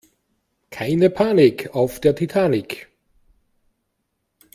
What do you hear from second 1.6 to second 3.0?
auf der Titanic!